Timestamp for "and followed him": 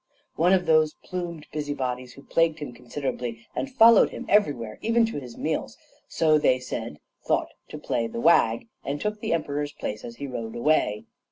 3.55-4.25